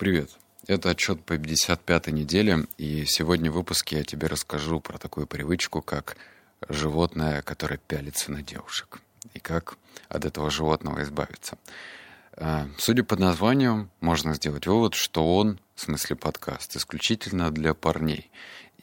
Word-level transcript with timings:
Привет. 0.00 0.30
Это 0.66 0.88
отчет 0.88 1.22
по 1.26 1.34
55-й 1.34 2.12
неделе, 2.12 2.64
и 2.78 3.04
сегодня 3.04 3.50
в 3.50 3.54
выпуске 3.56 3.98
я 3.98 4.02
тебе 4.02 4.28
расскажу 4.28 4.80
про 4.80 4.96
такую 4.96 5.26
привычку, 5.26 5.82
как 5.82 6.16
животное, 6.70 7.42
которое 7.42 7.76
пялится 7.76 8.32
на 8.32 8.40
девушек, 8.40 9.02
и 9.34 9.38
как 9.40 9.76
от 10.08 10.24
этого 10.24 10.50
животного 10.50 11.02
избавиться. 11.02 11.58
А, 12.32 12.66
судя 12.78 13.04
по 13.04 13.16
названию, 13.16 13.90
можно 14.00 14.32
сделать 14.32 14.66
вывод, 14.66 14.94
что 14.94 15.36
он, 15.36 15.60
в 15.74 15.82
смысле 15.82 16.16
подкаст, 16.16 16.76
исключительно 16.76 17.50
для 17.50 17.74
парней. 17.74 18.30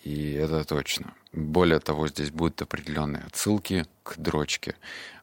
И 0.04 0.34
это 0.34 0.66
точно. 0.66 1.16
Более 1.34 1.80
того, 1.80 2.08
здесь 2.10 2.30
будут 2.30 2.62
определенные 2.62 3.24
отсылки 3.24 3.88
к 4.04 4.20
дрочке. 4.20 4.76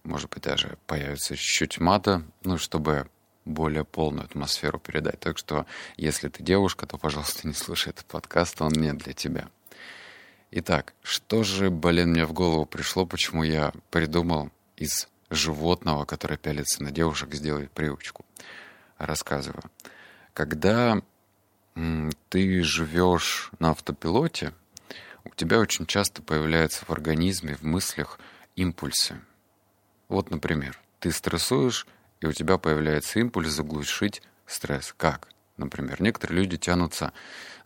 Может 0.02 0.28
быть, 0.30 0.42
даже 0.42 0.76
появится 0.88 1.36
чуть-чуть 1.36 1.78
мата, 1.78 2.24
ну, 2.42 2.58
чтобы 2.58 3.06
более 3.44 3.84
полную 3.84 4.24
атмосферу 4.24 4.78
передать. 4.78 5.20
Так 5.20 5.38
что, 5.38 5.66
если 5.96 6.28
ты 6.28 6.42
девушка, 6.42 6.86
то, 6.86 6.98
пожалуйста, 6.98 7.46
не 7.46 7.54
слушай 7.54 7.90
этот 7.90 8.06
подкаст, 8.06 8.60
он 8.62 8.72
не 8.72 8.92
для 8.92 9.12
тебя. 9.12 9.48
Итак, 10.50 10.94
что 11.02 11.42
же, 11.42 11.70
блин, 11.70 12.10
мне 12.10 12.26
в 12.26 12.32
голову 12.32 12.64
пришло, 12.64 13.06
почему 13.06 13.42
я 13.42 13.72
придумал 13.90 14.50
из 14.76 15.08
животного, 15.30 16.04
которое 16.04 16.36
пялится 16.36 16.82
на 16.82 16.90
девушек, 16.90 17.34
сделать 17.34 17.70
привычку? 17.70 18.24
Рассказываю. 18.98 19.64
Когда 20.32 21.02
ты 22.28 22.62
живешь 22.62 23.50
на 23.58 23.70
автопилоте, 23.70 24.52
у 25.24 25.30
тебя 25.30 25.58
очень 25.58 25.86
часто 25.86 26.22
появляются 26.22 26.84
в 26.84 26.90
организме, 26.90 27.56
в 27.56 27.62
мыслях 27.62 28.20
импульсы. 28.54 29.20
Вот, 30.08 30.30
например, 30.30 30.78
ты 31.00 31.10
стрессуешь, 31.10 31.86
и 32.24 32.26
у 32.26 32.32
тебя 32.32 32.56
появляется 32.56 33.20
импульс 33.20 33.50
заглушить 33.50 34.22
стресс. 34.46 34.94
Как? 34.96 35.28
Например, 35.58 36.00
некоторые 36.00 36.42
люди 36.42 36.56
тянутся 36.56 37.12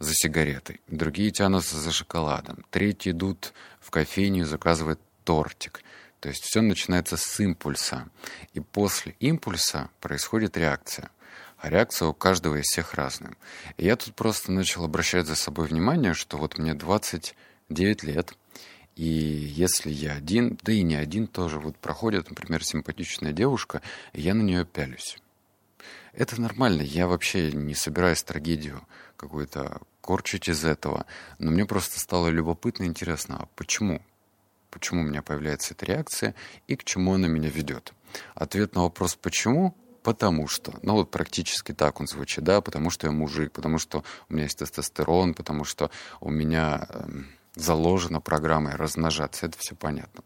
за 0.01 0.13
сигаретой, 0.15 0.81
другие 0.89 1.31
тянутся 1.31 1.77
за 1.77 1.93
шоколадом, 1.93 2.67
третьи 2.71 3.13
идут 3.13 3.55
в 3.81 3.91
кофейню 3.93 4.43
и 4.43 4.47
заказывают 4.47 5.01
тортик. 5.23 5.81
То 6.19 6.29
есть 6.29 6.43
все 6.43 6.61
начинается 6.61 7.17
с 7.17 7.41
импульса. 7.41 8.09
И 8.53 8.59
после 8.59 9.15
импульса 9.21 9.91
происходит 10.01 10.57
реакция. 10.57 11.11
А 11.59 11.71
реакция 11.71 12.09
у 12.09 12.13
каждого 12.13 12.57
из 12.57 12.65
всех 12.65 12.95
разная. 12.95 13.37
И 13.77 13.85
я 13.85 13.95
тут 13.95 14.17
просто 14.17 14.51
начал 14.51 14.85
обращать 14.85 15.27
за 15.27 15.37
собой 15.37 15.69
внимание, 15.69 16.15
что 16.15 16.37
вот 16.37 16.59
мне 16.59 16.75
29 16.75 18.03
лет, 18.03 18.33
и 18.99 19.05
если 19.05 19.93
я 19.93 20.15
один, 20.15 20.59
да 20.65 20.73
и 20.73 20.83
не 20.83 20.97
один 20.97 21.29
тоже, 21.29 21.61
вот 21.61 21.77
проходит, 21.77 22.31
например, 22.31 22.65
симпатичная 22.65 23.33
девушка, 23.33 23.81
и 24.13 24.21
я 24.21 24.35
на 24.35 24.43
нее 24.43 24.65
пялюсь. 24.65 25.19
Это 26.13 26.41
нормально, 26.41 26.83
я 26.83 27.07
вообще 27.07 27.53
не 27.53 27.77
собираюсь 27.77 28.25
трагедию 28.25 28.83
какую-то 29.17 29.81
корчить 30.01 30.49
из 30.49 30.65
этого, 30.65 31.07
но 31.39 31.53
мне 31.53 31.65
просто 31.65 32.01
стало 32.01 32.27
любопытно 32.27 32.83
и 32.83 32.87
интересно, 32.89 33.37
а 33.43 33.49
почему? 33.55 34.03
Почему 34.69 35.03
у 35.03 35.05
меня 35.05 35.23
появляется 35.23 35.75
эта 35.75 35.87
реакция 35.87 36.35
и 36.67 36.75
к 36.75 36.83
чему 36.83 37.15
она 37.15 37.29
меня 37.29 37.51
ведет? 37.51 37.95
Ответ 38.35 38.75
на 38.75 38.83
вопрос 38.83 39.15
«почему?» 39.15 39.77
Потому 40.03 40.49
что, 40.49 40.73
ну 40.83 40.95
вот 40.95 41.11
практически 41.11 41.73
так 41.73 42.01
он 42.01 42.07
звучит, 42.07 42.43
да, 42.43 42.63
потому 42.63 42.89
что 42.89 43.09
я 43.09 43.13
мужик, 43.13 43.53
потому 43.53 43.79
что 43.79 44.05
у 44.29 44.33
меня 44.33 44.45
есть 44.45 44.59
тестостерон, 44.59 45.35
потому 45.35 45.65
что 45.65 45.91
у 46.21 46.31
меня 46.31 46.87
эм, 46.89 47.27
заложено 47.59 48.21
программой 48.21 48.75
размножаться, 48.75 49.47
это 49.47 49.59
все 49.59 49.75
понятно. 49.75 50.23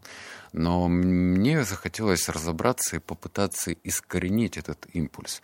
Но 0.53 0.87
мне 0.89 1.65
захотелось 1.65 2.29
разобраться 2.29 2.97
и 2.97 3.01
попытаться 3.01 3.73
искоренить 3.73 4.59
этот 4.59 4.87
импульс. 4.93 5.43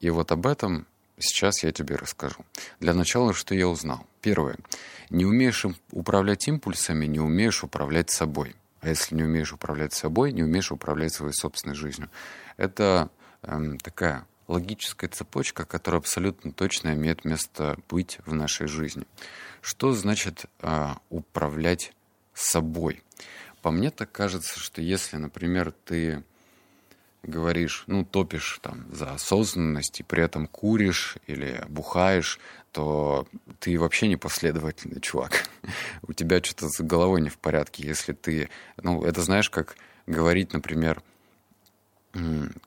И 0.00 0.08
вот 0.10 0.32
об 0.32 0.46
этом 0.46 0.86
сейчас 1.18 1.62
я 1.62 1.72
тебе 1.72 1.96
расскажу. 1.96 2.44
Для 2.80 2.94
начала, 2.94 3.34
что 3.34 3.54
я 3.54 3.68
узнал. 3.68 4.06
Первое. 4.22 4.56
Не 5.10 5.24
умеешь 5.26 5.66
управлять 5.92 6.48
импульсами, 6.48 7.06
не 7.06 7.20
умеешь 7.20 7.62
управлять 7.62 8.10
собой. 8.10 8.56
А 8.80 8.88
если 8.88 9.14
не 9.14 9.24
умеешь 9.24 9.52
управлять 9.52 9.92
собой, 9.92 10.32
не 10.32 10.42
умеешь 10.42 10.72
управлять 10.72 11.12
своей 11.12 11.32
собственной 11.32 11.74
жизнью. 11.74 12.08
Это 12.56 13.10
эм, 13.42 13.78
такая 13.78 14.26
логическая 14.48 15.10
цепочка, 15.10 15.64
которая 15.64 16.00
абсолютно 16.00 16.52
точно 16.52 16.94
имеет 16.94 17.24
место 17.24 17.78
быть 17.88 18.18
в 18.26 18.34
нашей 18.34 18.66
жизни. 18.66 19.04
Что 19.60 19.92
значит 19.92 20.46
э, 20.60 20.94
управлять 21.10 21.92
собой? 22.34 23.02
По 23.62 23.70
мне 23.70 23.90
так 23.90 24.12
кажется, 24.12 24.60
что 24.60 24.80
если, 24.80 25.16
например, 25.16 25.72
ты 25.84 26.22
говоришь, 27.26 27.84
ну, 27.86 28.04
топишь 28.04 28.60
там 28.62 28.86
за 28.92 29.12
осознанность 29.12 30.00
и 30.00 30.02
при 30.02 30.22
этом 30.22 30.46
куришь 30.46 31.16
или 31.26 31.64
бухаешь, 31.68 32.38
то 32.72 33.26
ты 33.58 33.78
вообще 33.78 34.06
не 34.06 34.16
последовательный 34.16 35.00
чувак. 35.00 35.48
У 36.02 36.12
тебя 36.12 36.42
что-то 36.42 36.68
с 36.68 36.80
головой 36.80 37.20
не 37.20 37.28
в 37.28 37.38
порядке. 37.38 37.86
Если 37.86 38.12
ты, 38.12 38.48
ну, 38.80 39.02
это 39.02 39.22
знаешь, 39.22 39.50
как 39.50 39.76
говорить, 40.06 40.52
например, 40.52 41.02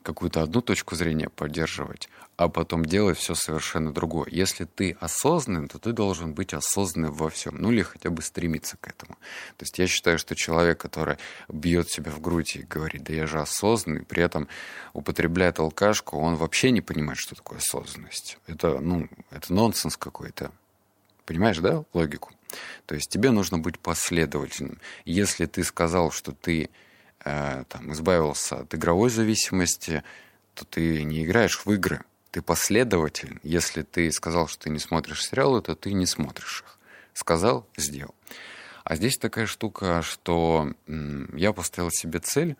какую-то 0.03 0.41
одну 0.41 0.61
точку 0.61 0.95
зрения 0.95 1.29
поддерживать, 1.29 2.09
а 2.37 2.49
потом 2.49 2.85
делать 2.85 3.17
все 3.17 3.35
совершенно 3.35 3.91
другое. 3.91 4.27
Если 4.31 4.65
ты 4.65 4.95
осознанный, 4.99 5.67
то 5.67 5.79
ты 5.79 5.91
должен 5.91 6.33
быть 6.33 6.53
осознанным 6.53 7.13
во 7.13 7.29
всем, 7.29 7.55
ну 7.57 7.71
или 7.71 7.81
хотя 7.81 8.09
бы 8.09 8.21
стремиться 8.21 8.77
к 8.77 8.87
этому. 8.87 9.15
То 9.57 9.63
есть 9.63 9.77
я 9.79 9.87
считаю, 9.87 10.19
что 10.19 10.35
человек, 10.35 10.79
который 10.79 11.17
бьет 11.47 11.89
себя 11.89 12.11
в 12.11 12.21
грудь 12.21 12.55
и 12.55 12.63
говорит, 12.63 13.03
да 13.03 13.13
я 13.13 13.27
же 13.27 13.39
осознанный, 13.39 14.03
при 14.03 14.23
этом 14.23 14.47
употребляет 14.93 15.59
алкашку, 15.59 16.17
он 16.17 16.35
вообще 16.35 16.71
не 16.71 16.81
понимает, 16.81 17.19
что 17.19 17.35
такое 17.35 17.59
осознанность. 17.59 18.37
Это, 18.47 18.79
ну, 18.79 19.09
это 19.31 19.53
нонсенс 19.53 19.97
какой-то. 19.97 20.51
Понимаешь, 21.25 21.59
да, 21.59 21.83
логику? 21.93 22.31
То 22.85 22.95
есть 22.95 23.09
тебе 23.09 23.31
нужно 23.31 23.59
быть 23.59 23.79
последовательным. 23.79 24.79
Если 25.05 25.45
ты 25.45 25.63
сказал, 25.63 26.11
что 26.11 26.31
ты 26.31 26.69
там, 27.23 27.91
избавился 27.91 28.59
от 28.59 28.73
игровой 28.73 29.09
зависимости, 29.09 30.03
то 30.53 30.65
ты 30.65 31.03
не 31.03 31.25
играешь 31.25 31.61
в 31.65 31.71
игры. 31.71 32.01
Ты 32.31 32.41
последователь. 32.41 33.39
Если 33.43 33.81
ты 33.81 34.11
сказал, 34.11 34.47
что 34.47 34.63
ты 34.63 34.69
не 34.69 34.79
смотришь 34.79 35.25
сериалы, 35.25 35.61
то 35.61 35.75
ты 35.75 35.93
не 35.93 36.05
смотришь 36.05 36.63
их. 36.65 36.77
Сказал, 37.13 37.67
сделал. 37.75 38.13
А 38.83 38.95
здесь 38.95 39.17
такая 39.17 39.45
штука, 39.45 40.01
что 40.01 40.73
я 40.87 41.53
поставил 41.53 41.91
себе 41.91 42.19
цель 42.19 42.55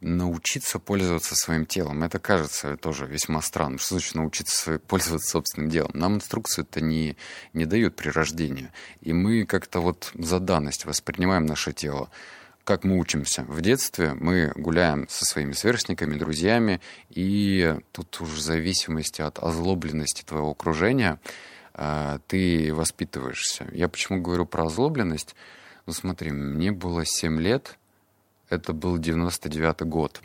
научиться 0.00 0.78
пользоваться 0.78 1.34
своим 1.34 1.66
телом. 1.66 2.02
Это 2.02 2.18
кажется 2.18 2.76
тоже 2.76 3.06
весьма 3.06 3.40
странным. 3.40 3.78
Что 3.78 3.94
значит 3.94 4.14
научиться 4.14 4.78
пользоваться 4.80 5.30
собственным 5.30 5.70
делом? 5.70 5.90
Нам 5.94 6.14
инструкцию 6.16 6.66
это 6.68 6.80
не, 6.80 7.16
не 7.54 7.64
дают 7.64 7.96
при 7.96 8.10
рождении. 8.10 8.70
И 9.00 9.12
мы 9.12 9.46
как-то 9.46 9.80
вот 9.80 10.12
за 10.14 10.38
данность 10.38 10.84
воспринимаем 10.84 11.46
наше 11.46 11.72
тело 11.72 12.10
как 12.66 12.82
мы 12.82 12.98
учимся. 12.98 13.44
В 13.44 13.60
детстве 13.62 14.14
мы 14.14 14.52
гуляем 14.56 15.06
со 15.08 15.24
своими 15.24 15.52
сверстниками, 15.52 16.18
друзьями, 16.18 16.80
и 17.10 17.76
тут 17.92 18.20
уже 18.20 18.34
в 18.34 18.40
зависимости 18.40 19.22
от 19.22 19.38
озлобленности 19.38 20.24
твоего 20.24 20.50
окружения 20.50 21.20
а, 21.74 22.18
ты 22.26 22.74
воспитываешься. 22.74 23.68
Я 23.72 23.88
почему 23.88 24.20
говорю 24.20 24.46
про 24.46 24.64
озлобленность? 24.66 25.36
Ну 25.86 25.92
смотри, 25.92 26.32
мне 26.32 26.72
было 26.72 27.04
7 27.06 27.40
лет, 27.40 27.78
это 28.48 28.72
был 28.72 28.98
99 28.98 29.82
год. 29.82 30.20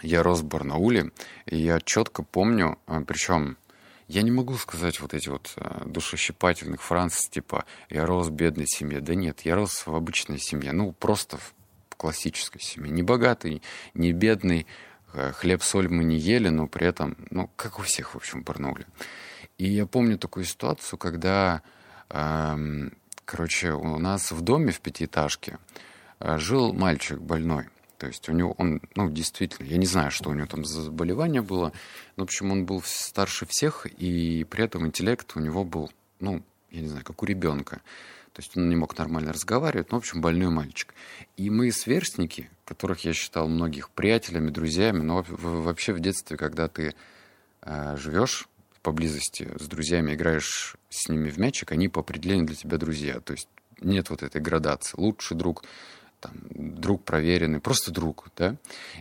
Я 0.00 0.22
рос 0.22 0.40
в 0.40 0.46
Барнауле, 0.46 1.12
и 1.44 1.58
я 1.58 1.80
четко 1.80 2.22
помню, 2.22 2.78
а, 2.86 3.02
причем 3.02 3.58
я 4.12 4.22
не 4.22 4.30
могу 4.30 4.54
сказать 4.56 5.00
вот 5.00 5.14
эти 5.14 5.30
вот 5.30 5.54
э, 5.56 5.84
душещипательных 5.86 6.82
фраз, 6.82 7.28
типа 7.30 7.64
«я 7.88 8.04
рос 8.04 8.28
в 8.28 8.32
бедной 8.32 8.66
семье». 8.66 9.00
Да 9.00 9.14
нет, 9.14 9.40
я 9.40 9.54
рос 9.54 9.86
в 9.86 9.94
обычной 9.94 10.38
семье, 10.38 10.72
ну, 10.72 10.92
просто 10.92 11.38
в 11.38 11.54
классической 11.96 12.60
семье. 12.60 12.90
Не 12.90 13.02
богатый, 13.02 13.62
не 13.94 14.12
бедный, 14.12 14.66
э, 15.14 15.32
хлеб-соль 15.32 15.88
мы 15.88 16.04
не 16.04 16.18
ели, 16.18 16.50
но 16.50 16.66
при 16.66 16.86
этом, 16.86 17.16
ну, 17.30 17.50
как 17.56 17.78
у 17.78 17.82
всех, 17.82 18.12
в 18.12 18.16
общем, 18.16 18.44
порнули. 18.44 18.86
И 19.56 19.66
я 19.66 19.86
помню 19.86 20.18
такую 20.18 20.44
ситуацию, 20.44 20.98
когда, 20.98 21.62
э, 22.10 22.90
короче, 23.24 23.72
у 23.72 23.98
нас 23.98 24.30
в 24.30 24.42
доме 24.42 24.72
в 24.72 24.80
пятиэтажке 24.80 25.58
э, 26.20 26.36
жил 26.36 26.74
мальчик 26.74 27.18
больной. 27.18 27.70
То 28.02 28.08
есть 28.08 28.28
у 28.28 28.32
него, 28.32 28.52
он, 28.58 28.80
ну, 28.96 29.08
действительно, 29.08 29.64
я 29.64 29.76
не 29.76 29.86
знаю, 29.86 30.10
что 30.10 30.30
у 30.30 30.34
него 30.34 30.48
там 30.48 30.64
за 30.64 30.82
заболевание 30.82 31.40
было, 31.40 31.72
но, 32.16 32.24
в 32.24 32.26
общем, 32.26 32.50
он 32.50 32.66
был 32.66 32.82
старше 32.84 33.46
всех, 33.46 33.86
и 33.86 34.42
при 34.42 34.64
этом 34.64 34.88
интеллект 34.88 35.30
у 35.36 35.38
него 35.38 35.62
был, 35.62 35.88
ну, 36.18 36.42
я 36.72 36.80
не 36.80 36.88
знаю, 36.88 37.04
как 37.04 37.22
у 37.22 37.26
ребенка. 37.26 37.76
То 38.32 38.42
есть 38.42 38.56
он 38.56 38.68
не 38.68 38.74
мог 38.74 38.98
нормально 38.98 39.32
разговаривать, 39.32 39.92
ну, 39.92 39.98
в 39.98 40.00
общем, 40.00 40.20
больной 40.20 40.50
мальчик. 40.50 40.92
И 41.36 41.48
мы 41.48 41.70
сверстники, 41.70 42.50
которых 42.64 43.04
я 43.04 43.12
считал 43.12 43.46
многих 43.46 43.88
приятелями, 43.90 44.50
друзьями, 44.50 45.02
но 45.02 45.24
вообще 45.28 45.92
в 45.92 46.00
детстве, 46.00 46.36
когда 46.36 46.66
ты 46.66 46.96
э, 47.60 47.96
живешь 47.98 48.48
поблизости 48.82 49.48
с 49.60 49.68
друзьями, 49.68 50.14
играешь 50.14 50.74
с 50.90 51.08
ними 51.08 51.30
в 51.30 51.38
мячик, 51.38 51.70
они 51.70 51.88
по 51.88 52.00
определению 52.00 52.48
для 52.48 52.56
тебя 52.56 52.78
друзья. 52.78 53.20
То 53.20 53.34
есть 53.34 53.48
нет 53.80 54.10
вот 54.10 54.24
этой 54.24 54.40
градации. 54.40 54.98
Лучший 54.98 55.36
друг, 55.36 55.62
там, 56.22 56.34
друг 56.54 57.04
проверенный, 57.04 57.60
просто 57.60 57.90
друг, 57.90 58.28
да. 58.36 58.56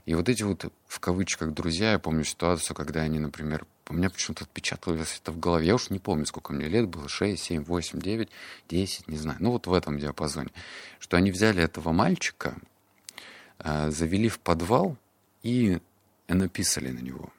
И 0.05 0.15
вот 0.15 0.27
эти 0.27 0.43
вот, 0.43 0.65
в 0.87 0.99
кавычках, 0.99 1.53
друзья, 1.53 1.91
я 1.93 1.99
помню 1.99 2.23
ситуацию, 2.23 2.75
когда 2.75 3.01
они, 3.01 3.19
например, 3.19 3.65
у 3.87 3.93
меня 3.93 4.09
почему-то 4.09 4.43
отпечаталось 4.43 5.19
это 5.21 5.31
в 5.31 5.39
голове. 5.39 5.67
Я 5.67 5.75
уж 5.75 5.89
не 5.91 5.99
помню, 5.99 6.25
сколько 6.25 6.51
мне 6.51 6.67
лет 6.67 6.87
было, 6.87 7.07
6, 7.07 7.41
7, 7.41 7.63
8, 7.63 7.99
9, 8.01 8.29
10, 8.69 9.07
не 9.07 9.17
знаю. 9.17 9.37
Ну 9.39 9.51
вот 9.51 9.67
в 9.67 9.73
этом 9.73 9.99
диапазоне. 9.99 10.49
Что 10.99 11.17
они 11.17 11.31
взяли 11.31 11.63
этого 11.63 11.91
мальчика, 11.91 12.55
э, 13.59 13.91
завели 13.91 14.29
в 14.29 14.39
подвал 14.39 14.97
и 15.43 15.79
написали 16.27 16.89
на 16.89 16.99
него. 16.99 17.31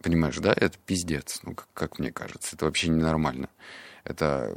Понимаешь, 0.00 0.38
да? 0.38 0.52
Это 0.56 0.78
пиздец, 0.86 1.40
ну, 1.42 1.54
как, 1.54 1.68
как 1.74 1.98
мне 1.98 2.12
кажется. 2.12 2.54
Это 2.54 2.66
вообще 2.66 2.88
ненормально. 2.88 3.48
Это... 4.04 4.56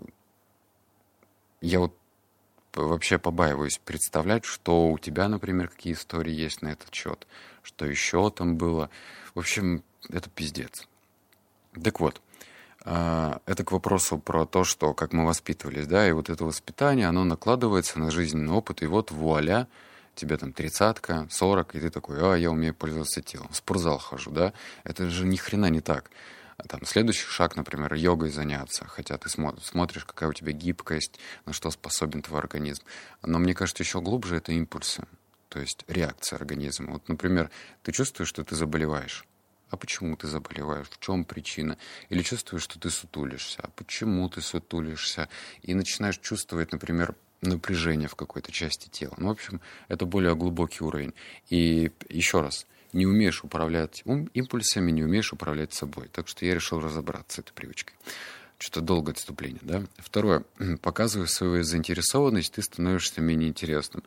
Я 1.62 1.80
вот 1.80 1.98
вообще 2.75 3.18
побаиваюсь 3.18 3.80
представлять, 3.84 4.46
что 4.46 4.90
у 4.90 4.98
тебя, 4.98 5.28
например, 5.28 5.70
какие 5.70 5.94
истории 5.94 6.34
есть 6.34 6.62
на 6.62 6.70
этот 6.70 6.94
счет, 6.94 7.28
что 7.62 7.86
еще 7.86 8.30
там 8.30 8.58
было. 8.58 8.90
В 9.36 9.40
общем, 9.40 9.84
это 10.10 10.30
пиздец. 10.30 10.88
Так 11.81 12.00
вот, 12.00 12.22
а, 12.86 13.40
это 13.46 13.64
к 13.64 13.72
вопросу 13.72 14.18
про 14.18 14.46
то, 14.46 14.64
что 14.64 14.94
как 14.94 15.14
мы 15.14 15.25
воспитывались, 15.25 15.88
да, 15.88 16.08
и 16.08 16.12
вот 16.12 16.30
это 16.30 16.44
воспитание, 16.44 17.08
оно 17.08 17.24
накладывается 17.24 18.00
на 18.00 18.12
жизненный 18.12 18.54
опыт, 18.54 18.84
и 18.84 18.86
вот 18.86 19.12
вуаля, 19.12 19.68
тебе 20.16 20.38
там 20.38 20.54
тридцатка, 20.54 21.28
сорок, 21.31 21.75
и 21.75 21.80
ты 21.80 21.90
такой, 21.90 22.18
а, 22.20 22.36
я 22.36 22.52
умею 22.52 22.74
пользоваться 22.74 23.22
телом, 23.22 23.48
в 23.50 23.56
спортзал 23.56 24.00
хожу, 24.00 24.31
да, 24.31 24.54
это 24.84 25.10
же 25.10 25.25
ни 25.25 25.38
хрена 25.38 25.70
не 25.70 25.80
так. 25.80 26.12
Там 26.68 26.86
следующий 26.86 27.27
шаг, 27.27 27.56
например, 27.56 27.94
йогой 27.94 28.30
заняться, 28.30 28.86
хотя 28.86 29.18
ты 29.18 29.30
смотришь, 29.30 30.06
какая 30.06 30.30
у 30.30 30.33
тебя 30.33 30.51
гибкость, 30.51 31.19
на 31.45 31.54
что 31.54 31.71
способен 31.71 32.21
твой 32.21 32.39
организм. 32.39 32.83
Но 33.21 33.39
мне 33.39 33.54
кажется, 33.54 33.83
еще 33.83 34.01
глубже 34.01 34.38
это 34.38 34.51
импульсы, 34.51 35.04
то 35.50 35.60
есть 35.60 35.83
реакция 35.88 36.38
организма. 36.38 36.94
Вот, 36.94 37.10
например, 37.10 37.50
ты 37.83 37.92
чувствуешь, 37.92 38.30
что 38.30 38.44
ты 38.44 38.56
заболеваешь, 38.56 39.25
а 39.69 39.77
почему 39.77 40.15
ты 40.15 40.27
заболеваешь, 40.27 40.89
в 40.89 41.00
чем 41.00 41.25
причина, 41.25 41.77
или 42.10 42.21
чувствуешь, 42.21 42.63
что 42.63 42.80
ты 42.80 42.89
сутулишься, 42.89 43.60
а 43.63 43.69
почему 43.75 44.30
ты 44.30 44.42
сутулишься, 44.42 45.30
и 45.63 45.74
начинаешь 45.74 46.19
чувствовать, 46.19 46.71
например, 46.71 47.15
напряжение 47.42 48.07
в 48.07 48.15
какой-то 48.15 48.51
части 48.51 48.88
тела. 48.88 49.13
Ну, 49.18 49.27
в 49.27 49.31
общем, 49.31 49.62
это 49.89 50.06
более 50.06 50.36
глубокий 50.36 50.83
уровень. 50.83 51.13
И 51.50 51.92
еще 52.07 52.42
раз, 52.42 52.65
не 52.94 53.06
умеешь 53.06 53.44
управлять 53.44 54.04
импульсами, 54.34 54.92
не 54.92 55.04
умеешь 55.04 55.34
управлять 55.34 55.74
собой. 55.74 56.10
Так 56.12 56.28
что 56.28 56.45
я 56.45 56.54
решил 56.54 56.80
разобраться 56.80 57.38
с 57.38 57.40
этой 57.40 57.54
привычкой. 57.54 57.95
Что-то 58.57 58.81
долгое 58.81 59.12
отступление, 59.12 59.62
да? 59.62 59.84
Второе. 59.98 60.44
Показывая 60.81 61.28
свою 61.28 61.63
заинтересованность, 61.63 62.54
ты 62.54 62.62
становишься 62.62 63.22
менее 63.22 63.50
интересным. 63.50 64.04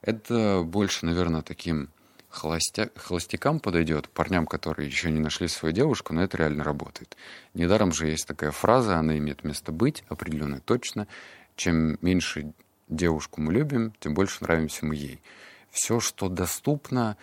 Это 0.00 0.62
больше, 0.64 1.04
наверное, 1.04 1.42
таким 1.42 1.90
холостя... 2.28 2.90
холостякам 2.96 3.60
подойдет, 3.60 4.08
парням, 4.08 4.46
которые 4.46 4.86
еще 4.86 5.10
не 5.10 5.20
нашли 5.20 5.48
свою 5.48 5.74
девушку, 5.74 6.14
но 6.14 6.22
это 6.22 6.36
реально 6.36 6.64
работает. 6.64 7.16
Недаром 7.54 7.92
же 7.92 8.06
есть 8.06 8.26
такая 8.26 8.50
фраза, 8.50 8.96
она 8.96 9.18
имеет 9.18 9.44
место 9.44 9.72
быть, 9.72 10.04
определенно 10.08 10.60
точно. 10.60 11.08
Чем 11.56 11.98
меньше 12.00 12.52
девушку 12.88 13.40
мы 13.40 13.52
любим, 13.52 13.92
тем 14.00 14.14
больше 14.14 14.38
нравимся 14.40 14.86
мы 14.86 14.94
ей. 14.94 15.20
Все, 15.70 16.00
что 16.00 16.28
доступно, 16.28 17.16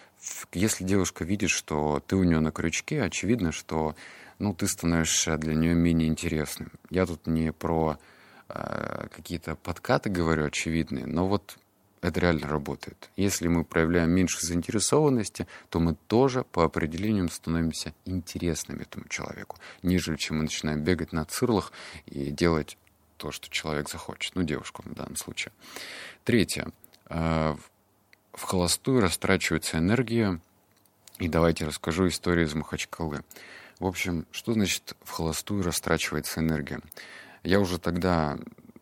если 0.53 0.83
девушка 0.83 1.23
видит, 1.23 1.49
что 1.49 2.01
ты 2.05 2.15
у 2.15 2.23
нее 2.23 2.39
на 2.39 2.51
крючке, 2.51 3.01
очевидно, 3.01 3.51
что 3.51 3.95
ну, 4.39 4.53
ты 4.53 4.67
становишься 4.67 5.37
для 5.37 5.55
нее 5.55 5.73
менее 5.73 6.07
интересным. 6.07 6.71
Я 6.89 7.05
тут 7.05 7.25
не 7.27 7.51
про 7.51 7.97
э, 8.49 9.07
какие-то 9.15 9.55
подкаты 9.55 10.09
говорю 10.09 10.45
очевидные, 10.45 11.05
но 11.05 11.27
вот 11.27 11.57
это 12.01 12.19
реально 12.19 12.47
работает. 12.47 13.09
Если 13.15 13.47
мы 13.47 13.63
проявляем 13.63 14.11
меньше 14.11 14.45
заинтересованности, 14.45 15.47
то 15.69 15.79
мы 15.79 15.95
тоже 16.07 16.43
по 16.43 16.63
определениям 16.63 17.29
становимся 17.29 17.93
интересными 18.05 18.83
этому 18.83 19.07
человеку, 19.07 19.57
нежели 19.81 20.15
чем 20.15 20.37
мы 20.37 20.43
начинаем 20.43 20.83
бегать 20.83 21.13
на 21.13 21.25
цирлах 21.25 21.71
и 22.05 22.29
делать 22.29 22.77
то, 23.17 23.31
что 23.31 23.49
человек 23.49 23.89
захочет. 23.89 24.35
Ну, 24.35 24.43
девушку 24.43 24.83
в 24.85 24.93
данном 24.93 25.15
случае. 25.15 25.51
Третье. 26.23 26.71
В 28.35 28.43
холостую 28.43 28.99
растрачивается 28.99 29.77
энергия. 29.77 30.41
И 31.19 31.29
давайте 31.29 31.65
расскажу 31.65 32.09
историю 32.09 32.45
из 32.45 32.53
Махачкалы. 32.53 33.23
В 33.79 33.85
общем, 33.85 34.25
что 34.31 34.51
значит 34.51 34.97
в 35.03 35.11
холостую 35.11 35.63
растрачивается 35.63 36.41
энергия? 36.41 36.81
Я 37.43 37.61
уже 37.61 37.79
тогда 37.79 38.37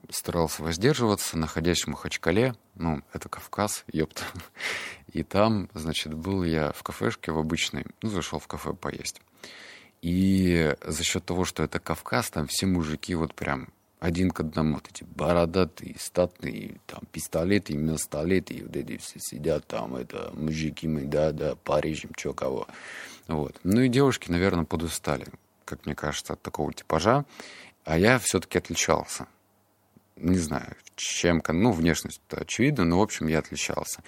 старался 0.10 0.64
воздерживаться, 0.64 1.38
находясь 1.38 1.84
в 1.84 1.88
Махачкале, 1.88 2.56
ну, 2.74 3.04
это 3.14 3.30
Кавказ, 3.30 3.86
ёпта. 3.92 4.24
И 5.12 5.22
там, 5.22 5.70
значит, 5.76 6.16
был 6.16 6.44
я 6.44 6.72
в 6.72 6.82
кафешке 6.82 7.32
в 7.32 7.38
обычной, 7.38 7.86
ну, 8.02 8.10
зашел 8.10 8.40
в 8.40 8.48
кафе 8.48 8.74
поесть. 8.74 9.22
И 10.02 10.76
за 10.82 11.04
счет 11.04 11.26
того, 11.26 11.46
что 11.46 11.62
это 11.62 11.80
Кавказ, 11.80 12.32
там 12.32 12.48
все 12.48 12.66
мужики 12.66 13.14
вот 13.14 13.36
прям 13.36 13.70
один 14.04 14.32
к 14.32 14.42
одному, 14.42 14.76
вот 14.76 14.90
эти 14.90 15.06
бородатые, 15.06 15.96
статные, 15.98 16.76
там, 16.88 17.04
пистолеты, 17.14 17.78
мелстолеты, 17.78 18.56
и 18.56 18.64
вот 18.64 18.76
эти 18.76 18.98
все 18.98 19.18
сидят 19.18 19.66
там, 19.66 19.96
это, 19.96 20.30
мужики 20.34 20.90
мы, 20.90 21.06
да, 21.06 21.32
да, 21.32 21.56
Парижем, 21.56 22.12
чё, 22.14 22.34
кого. 22.34 22.68
Вот. 23.30 23.56
Ну 23.64 23.80
и 23.80 23.88
девушки, 23.88 24.30
наверное, 24.30 24.66
подустали, 24.66 25.28
как 25.64 25.86
мне 25.86 25.96
кажется, 25.96 26.34
от 26.34 26.42
такого 26.42 26.74
типажа. 26.74 27.24
А 27.86 27.98
я 27.98 28.20
все-таки 28.20 28.58
отличался 28.58 29.28
не 30.16 30.38
знаю, 30.38 30.76
чем, 30.96 31.42
ну, 31.48 31.72
внешность 31.72 32.22
очевидно, 32.30 32.84
но, 32.84 33.00
в 33.00 33.02
общем, 33.02 33.28
я 33.28 33.40
отличался. 33.40 34.04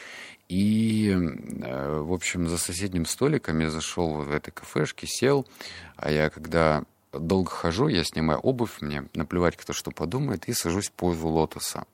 И, 0.48 1.10
э, 1.10 2.00
в 2.00 2.14
общем, 2.14 2.48
за 2.48 2.58
соседним 2.58 3.06
столиком 3.06 3.60
я 3.60 3.72
зашел 3.72 4.14
в 4.14 4.32
этой 4.32 4.52
кафешке, 4.52 5.08
сел, 5.08 5.48
а 5.96 6.12
я 6.12 6.30
когда 6.30 6.84
долго 7.20 7.50
хожу, 7.50 7.88
я 7.88 8.04
снимаю 8.04 8.40
обувь, 8.40 8.82
мне 8.82 9.08
наплевать, 9.14 9.58
кто 9.58 9.74
что 9.74 9.92
подумает, 9.92 10.48
и 10.48 10.54
сажусь 10.54 10.90
в 10.90 10.92
позу 10.92 11.28
лотоса. 11.28 11.86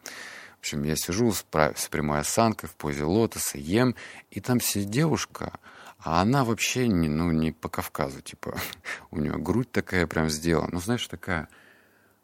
В 0.58 0.60
общем, 0.60 0.84
я 0.84 0.96
сижу 0.96 1.32
с, 1.32 1.44
прямой 1.44 2.20
осанкой 2.20 2.70
в 2.70 2.76
позе 2.76 3.04
лотоса, 3.04 3.58
ем, 3.58 3.96
и 4.30 4.40
там 4.40 4.62
сидит 4.62 4.90
девушка, 4.90 5.54
а 6.00 6.22
она 6.22 6.44
вообще 6.46 6.88
не, 6.88 7.08
ну, 7.08 7.32
не 7.32 7.52
по 7.52 7.70
Кавказу, 7.70 8.22
типа, 8.22 8.56
у 9.12 9.18
нее 9.18 9.38
грудь 9.38 9.72
такая 9.72 10.06
прям 10.08 10.30
сделана, 10.30 10.70
ну, 10.74 10.80
знаешь, 10.80 11.08
такая 11.08 11.48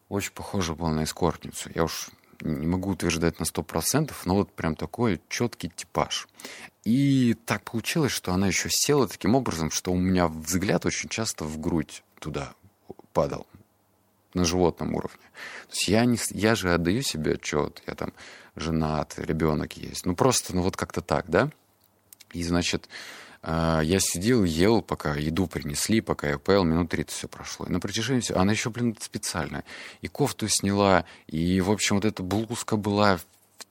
очень 0.09 0.31
похоже 0.33 0.75
было 0.75 0.89
на 0.89 1.03
эскортницу. 1.03 1.69
Я 1.73 1.83
уж 1.83 2.09
не 2.41 2.67
могу 2.67 2.91
утверждать 2.91 3.39
на 3.39 3.45
сто 3.45 3.63
процентов, 3.63 4.25
но 4.25 4.35
вот 4.35 4.53
прям 4.53 4.75
такой 4.75 5.19
четкий 5.27 5.69
типаж. 5.69 6.27
И 6.83 7.35
так 7.45 7.63
получилось, 7.63 8.11
что 8.11 8.33
она 8.33 8.47
еще 8.47 8.69
села 8.69 9.07
таким 9.07 9.35
образом, 9.35 9.71
что 9.71 9.91
у 9.91 9.97
меня 9.97 10.27
взгляд 10.27 10.85
очень 10.85 11.09
часто 11.09 11.43
в 11.43 11.59
грудь 11.59 12.03
туда 12.19 12.53
падал 13.17 13.47
на 14.35 14.45
животном 14.45 14.93
уровне. 14.93 15.25
То 15.67 15.71
есть 15.71 15.87
я, 15.87 16.05
не, 16.05 16.19
я 16.29 16.53
же 16.53 16.71
отдаю 16.71 17.01
себе 17.01 17.33
отчет, 17.33 17.81
я 17.87 17.95
там 17.95 18.13
женат, 18.55 19.15
ребенок 19.17 19.73
есть. 19.73 20.05
Ну 20.05 20.15
просто, 20.15 20.55
ну 20.55 20.61
вот 20.61 20.77
как-то 20.77 21.01
так, 21.01 21.25
да? 21.27 21.49
И, 22.31 22.43
значит, 22.43 22.87
а, 23.41 23.81
я 23.81 23.99
сидел, 23.99 24.43
ел, 24.43 24.83
пока 24.83 25.15
еду 25.15 25.47
принесли, 25.47 25.99
пока 25.99 26.29
я 26.29 26.37
поел, 26.37 26.63
минут 26.63 26.91
30 26.91 27.11
все 27.11 27.27
прошло. 27.27 27.65
И 27.65 27.71
на 27.71 27.79
протяжении 27.79 28.21
всего... 28.21 28.39
Она 28.39 28.51
еще, 28.51 28.69
блин, 28.69 28.95
специальная. 29.01 29.63
И 30.01 30.07
кофту 30.07 30.47
сняла, 30.47 31.03
и, 31.25 31.59
в 31.59 31.71
общем, 31.71 31.95
вот 31.95 32.05
эта 32.05 32.21
блузка 32.21 32.77
была 32.77 33.19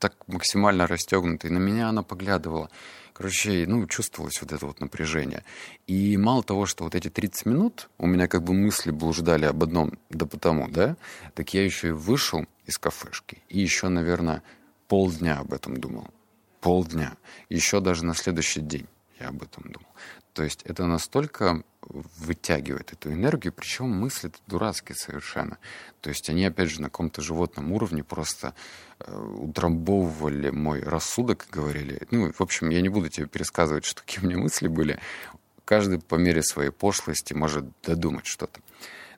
так 0.01 0.17
максимально 0.27 0.89
расстегнута, 0.89 1.47
и 1.47 1.51
на 1.51 1.59
меня 1.59 1.89
она 1.89 2.03
поглядывала. 2.03 2.69
Короче, 3.17 3.65
ну, 3.67 3.87
чувствовалось 3.87 4.43
вот 4.43 4.53
это 4.53 4.67
вот 4.67 4.79
напряжение. 4.81 5.43
И 5.87 6.19
мало 6.19 6.43
того, 6.43 6.67
что 6.67 6.85
вот 6.85 6.95
эти 6.95 7.09
30 7.09 7.47
минут 7.47 7.89
у 7.97 8.07
меня 8.07 8.29
как 8.29 8.43
бы 8.43 8.53
мысли 8.53 8.91
блуждали 8.91 9.47
об 9.47 9.63
одном, 9.63 9.95
да 10.11 10.27
потому, 10.27 10.69
да, 10.69 10.99
так 11.35 11.55
я 11.55 11.65
еще 11.65 11.89
и 11.89 11.93
вышел 11.93 12.45
из 12.67 12.77
кафешки, 12.77 13.39
и 13.49 13.59
еще, 13.59 13.89
наверное, 13.89 14.43
полдня 14.87 15.39
об 15.39 15.55
этом 15.55 15.79
думал. 15.79 16.09
Полдня. 16.61 17.17
Еще 17.49 17.81
даже 17.81 18.05
на 18.05 18.15
следующий 18.15 18.61
день. 18.61 18.87
Я 19.19 19.29
об 19.29 19.43
этом 19.43 19.63
думал. 19.63 19.89
То 20.37 20.43
есть 20.43 20.61
это 20.65 20.85
настолько 20.85 21.63
вытягивает 21.81 22.93
эту 22.93 23.11
энергию, 23.11 23.55
причем 23.55 23.89
мысли 23.89 24.31
дурацкие 24.47 24.95
совершенно. 24.95 25.57
То 26.03 26.11
есть 26.11 26.29
они, 26.29 26.45
опять 26.45 26.69
же, 26.69 26.83
на 26.83 26.91
каком-то 26.91 27.23
животном 27.23 27.73
уровне 27.73 28.05
просто 28.05 28.53
э, 28.99 29.17
утрамбовывали 29.17 30.51
мой 30.51 30.83
рассудок 30.83 31.47
и 31.47 31.51
говорили... 31.51 32.07
Ну, 32.11 32.31
в 32.31 32.41
общем, 32.43 32.69
я 32.69 32.83
не 32.83 32.91
буду 32.91 33.09
тебе 33.09 33.27
пересказывать, 33.27 33.87
что 33.87 34.03
какие 34.03 34.23
у 34.23 34.27
меня 34.27 34.37
мысли 34.37 34.69
были. 34.69 34.99
Каждый 35.65 36.01
по 36.01 36.17
мере 36.17 36.43
своей 36.43 36.71
пошлости 36.71 37.33
может 37.33 37.65
додумать 37.83 38.27
что-то. 38.27 38.61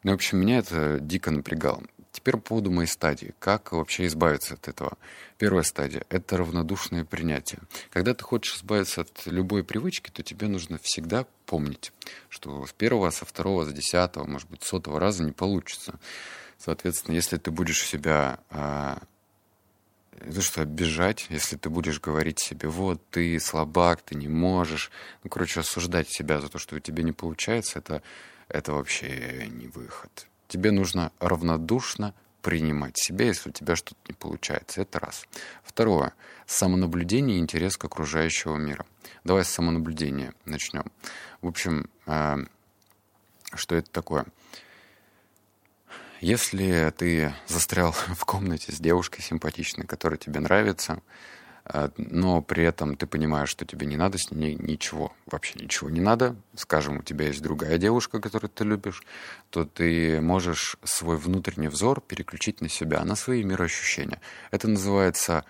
Ну, 0.04 0.12
в 0.12 0.14
общем, 0.14 0.38
меня 0.38 0.58
это 0.58 1.00
дико 1.00 1.32
напрягало. 1.32 1.82
Теперь 2.28 2.42
по 2.42 2.48
поводу 2.48 2.70
моей 2.70 2.86
стадии. 2.86 3.34
Как 3.38 3.72
вообще 3.72 4.04
избавиться 4.04 4.52
от 4.52 4.68
этого? 4.68 4.98
Первая 5.38 5.62
стадия– 5.62 6.04
это 6.10 6.36
равнодушное 6.36 7.06
принятие. 7.06 7.60
Когда 7.88 8.12
ты 8.12 8.22
хочешь 8.22 8.56
избавиться 8.56 9.00
от 9.00 9.22
любой 9.24 9.64
привычки, 9.64 10.10
то 10.10 10.22
тебе 10.22 10.46
нужно 10.46 10.76
всегда 10.76 11.24
помнить, 11.46 11.90
что 12.28 12.66
с 12.66 12.72
первого, 12.74 13.08
со 13.08 13.24
второго, 13.24 13.64
с 13.64 13.72
десятого, 13.72 14.26
может 14.26 14.50
быть, 14.50 14.62
сотого 14.62 15.00
раза 15.00 15.24
не 15.24 15.32
получится. 15.32 15.98
Соответственно, 16.58 17.14
если 17.14 17.38
ты 17.38 17.50
будешь 17.50 17.82
себя 17.82 18.40
то, 18.50 19.00
что 20.42 20.60
обижать, 20.60 21.28
если 21.30 21.56
ты 21.56 21.70
будешь 21.70 21.98
говорить 21.98 22.40
себе, 22.40 22.68
вот, 22.68 23.00
ты 23.08 23.40
слабак, 23.40 24.02
ты 24.02 24.16
не 24.16 24.28
можешь, 24.28 24.90
ну, 25.24 25.30
короче, 25.30 25.60
осуждать 25.60 26.10
себя 26.10 26.42
за 26.42 26.50
то, 26.50 26.58
что 26.58 26.76
у 26.76 26.78
тебя 26.78 27.02
не 27.02 27.12
получается, 27.12 27.78
это 27.78 28.02
это 28.50 28.74
вообще 28.74 29.48
не 29.50 29.66
выход. 29.66 30.27
Тебе 30.48 30.70
нужно 30.70 31.12
равнодушно 31.20 32.14
принимать 32.42 32.96
себя, 32.96 33.26
если 33.26 33.50
у 33.50 33.52
тебя 33.52 33.76
что-то 33.76 34.00
не 34.08 34.14
получается. 34.14 34.80
Это 34.80 34.98
раз. 34.98 35.26
Второе. 35.62 36.14
Самонаблюдение 36.46 37.36
и 37.36 37.40
интерес 37.40 37.76
к 37.76 37.84
окружающему 37.84 38.56
миру. 38.56 38.86
Давай 39.24 39.44
с 39.44 39.48
самонаблюдения 39.48 40.32
начнем. 40.46 40.84
В 41.42 41.48
общем, 41.48 41.90
э, 42.06 42.36
что 43.54 43.74
это 43.74 43.90
такое? 43.90 44.26
Если 46.20 46.92
ты 46.96 47.34
застрял 47.46 47.92
в 48.16 48.24
комнате 48.24 48.72
с 48.72 48.80
девушкой 48.80 49.20
симпатичной, 49.20 49.86
которая 49.86 50.18
тебе 50.18 50.40
нравится, 50.40 51.02
но 51.96 52.40
при 52.40 52.64
этом 52.64 52.96
ты 52.96 53.06
понимаешь, 53.06 53.50
что 53.50 53.66
тебе 53.66 53.86
не 53.86 53.96
надо 53.96 54.16
с 54.16 54.30
ней 54.30 54.54
ничего, 54.54 55.12
вообще 55.26 55.58
ничего 55.60 55.90
не 55.90 56.00
надо, 56.00 56.34
скажем, 56.56 56.98
у 56.98 57.02
тебя 57.02 57.26
есть 57.26 57.42
другая 57.42 57.76
девушка, 57.76 58.20
которую 58.20 58.50
ты 58.50 58.64
любишь, 58.64 59.02
то 59.50 59.64
ты 59.64 60.20
можешь 60.20 60.76
свой 60.84 61.16
внутренний 61.16 61.68
взор 61.68 62.00
переключить 62.00 62.60
на 62.60 62.68
себя, 62.68 63.04
на 63.04 63.16
свои 63.16 63.44
мироощущения. 63.44 64.20
Это 64.50 64.66
называется 64.68 65.44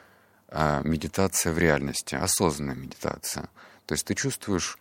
э, 0.48 0.82
медитация 0.82 1.52
в 1.52 1.58
реальности, 1.58 2.16
осознанная 2.16 2.74
медитация. 2.74 3.48
То 3.86 3.94
есть 3.94 4.04
ты 4.04 4.14
чувствуешь 4.14 4.76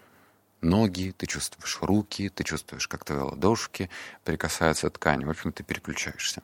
ноги, 0.62 1.14
ты 1.16 1.28
чувствуешь 1.28 1.78
руки, 1.82 2.30
ты 2.30 2.44
чувствуешь, 2.44 2.88
как 2.88 3.06
твои 3.06 3.20
ладошки 3.20 3.90
прикасаются 4.24 4.90
к 4.90 4.94
ткани. 4.94 5.26
В 5.26 5.30
общем, 5.30 5.52
ты 5.52 5.64
переключаешься. 5.64 6.42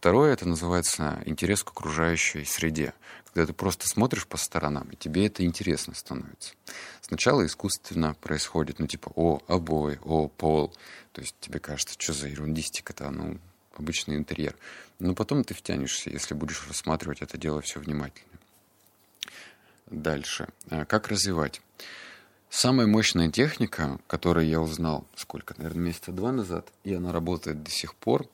Второе, 0.00 0.32
это 0.32 0.48
называется 0.48 1.22
интерес 1.26 1.62
к 1.62 1.72
окружающей 1.72 2.46
среде. 2.46 2.94
Когда 3.26 3.48
ты 3.48 3.52
просто 3.52 3.86
смотришь 3.86 4.26
по 4.26 4.38
сторонам, 4.38 4.88
и 4.88 4.96
тебе 4.96 5.26
это 5.26 5.44
интересно 5.44 5.94
становится. 5.94 6.54
Сначала 7.02 7.44
искусственно 7.44 8.14
происходит, 8.14 8.78
ну 8.78 8.86
типа, 8.86 9.12
о, 9.14 9.42
обои, 9.46 9.98
о, 10.02 10.28
пол. 10.28 10.74
То 11.12 11.20
есть 11.20 11.36
тебе 11.40 11.58
кажется, 11.58 11.96
что 11.98 12.14
за 12.14 12.28
ерундистика-то, 12.28 13.10
ну, 13.10 13.38
обычный 13.76 14.16
интерьер. 14.16 14.56
Но 15.00 15.14
потом 15.14 15.44
ты 15.44 15.52
втянешься, 15.52 16.08
если 16.08 16.32
будешь 16.32 16.66
рассматривать 16.66 17.20
это 17.20 17.36
дело 17.36 17.60
все 17.60 17.78
внимательно. 17.78 18.38
Дальше. 19.84 20.48
А, 20.70 20.86
как 20.86 21.08
развивать? 21.08 21.60
Самая 22.48 22.86
мощная 22.86 23.30
техника, 23.30 24.00
которую 24.06 24.48
я 24.48 24.62
узнал, 24.62 25.06
сколько, 25.14 25.52
наверное, 25.58 25.82
месяца 25.82 26.10
два 26.10 26.32
назад, 26.32 26.72
и 26.84 26.94
она 26.94 27.12
работает 27.12 27.62
до 27.62 27.70
сих 27.70 27.94
пор, 27.94 28.26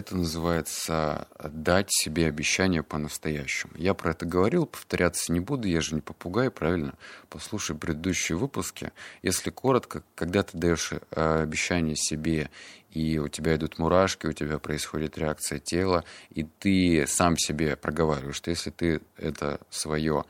это 0.00 0.16
называется 0.16 1.28
дать 1.38 1.88
себе 1.90 2.26
обещание 2.26 2.82
по-настоящему. 2.82 3.72
Я 3.76 3.94
про 3.94 4.10
это 4.10 4.26
говорил, 4.26 4.66
повторяться 4.66 5.32
не 5.32 5.40
буду, 5.40 5.68
я 5.68 5.80
же 5.80 5.94
не 5.94 6.00
попугай, 6.00 6.50
правильно? 6.50 6.94
Послушай 7.28 7.76
предыдущие 7.76 8.36
выпуски. 8.36 8.92
Если 9.22 9.50
коротко, 9.50 10.02
когда 10.14 10.42
ты 10.42 10.56
даешь 10.58 10.92
э, 10.92 11.42
обещание 11.42 11.96
себе, 11.96 12.50
и 12.90 13.18
у 13.18 13.28
тебя 13.28 13.54
идут 13.56 13.78
мурашки, 13.78 14.26
у 14.26 14.32
тебя 14.32 14.58
происходит 14.58 15.18
реакция 15.18 15.58
тела, 15.58 16.04
и 16.30 16.44
ты 16.44 17.06
сам 17.06 17.36
себе 17.36 17.76
проговариваешь, 17.76 18.36
что 18.36 18.50
если 18.50 18.70
ты 18.70 19.00
это 19.16 19.60
свое 19.70 20.24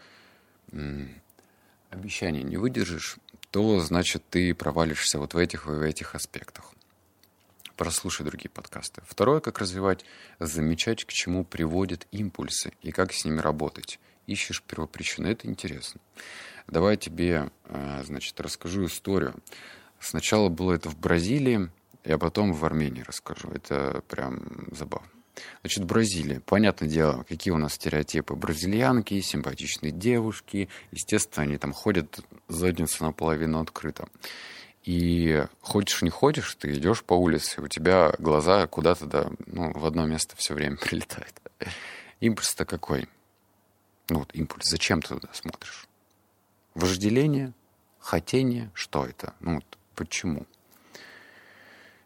обещание 1.90 2.42
не 2.42 2.56
выдержишь, 2.56 3.16
то 3.50 3.80
значит 3.80 4.22
ты 4.30 4.54
провалишься 4.54 5.18
вот 5.18 5.34
в 5.34 5.36
этих 5.38 5.66
и 5.66 5.70
в 5.70 5.82
этих 5.82 6.14
аспектах. 6.14 6.74
Прослушай 7.80 8.26
другие 8.26 8.50
подкасты. 8.50 9.00
Второе, 9.06 9.40
как 9.40 9.58
развивать, 9.58 10.04
замечать, 10.38 11.06
к 11.06 11.12
чему 11.14 11.46
приводят 11.46 12.06
импульсы 12.10 12.72
и 12.82 12.92
как 12.92 13.14
с 13.14 13.24
ними 13.24 13.40
работать. 13.40 13.98
Ищешь 14.26 14.62
первопричину. 14.62 15.30
Это 15.30 15.48
интересно. 15.48 15.98
Давай 16.66 16.92
я 16.92 16.96
тебе, 16.98 17.50
э, 17.64 18.02
значит, 18.04 18.38
расскажу 18.38 18.84
историю. 18.84 19.34
Сначала 19.98 20.50
было 20.50 20.74
это 20.74 20.90
в 20.90 20.98
Бразилии, 20.98 21.70
а 22.04 22.18
потом 22.18 22.52
в 22.52 22.62
Армении 22.66 23.00
расскажу. 23.00 23.48
Это 23.48 24.02
прям 24.08 24.68
забавно. 24.72 25.08
Значит, 25.62 25.84
Бразилия. 25.84 26.40
Понятное 26.40 26.86
дело, 26.86 27.24
какие 27.26 27.54
у 27.54 27.56
нас 27.56 27.76
стереотипы. 27.76 28.34
Бразильянки, 28.34 29.18
симпатичные 29.22 29.90
девушки. 29.90 30.68
Естественно, 30.90 31.44
они 31.44 31.56
там 31.56 31.72
ходят, 31.72 32.20
задница 32.46 33.04
наполовину 33.04 33.58
открыта. 33.58 34.06
И 34.82 35.44
хочешь 35.60 36.02
не 36.02 36.10
хочешь, 36.10 36.54
ты 36.54 36.72
идешь 36.72 37.04
по 37.04 37.14
улице, 37.14 37.60
у 37.60 37.68
тебя 37.68 38.14
глаза 38.18 38.66
куда-то 38.66 39.06
да, 39.06 39.30
ну, 39.46 39.72
в 39.72 39.84
одно 39.84 40.06
место 40.06 40.36
все 40.36 40.54
время 40.54 40.76
прилетают. 40.80 41.34
Импульс-то 42.20 42.64
какой? 42.64 43.08
Ну 44.08 44.20
вот 44.20 44.30
импульс, 44.34 44.66
зачем 44.66 45.02
ты 45.02 45.08
туда 45.14 45.28
смотришь? 45.32 45.86
Вожделение? 46.74 47.52
Хотение? 47.98 48.70
Что 48.74 49.04
это? 49.04 49.34
Ну 49.40 49.56
вот 49.56 49.78
почему? 49.94 50.46